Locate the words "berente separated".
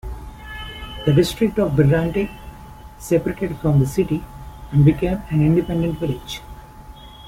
1.73-3.55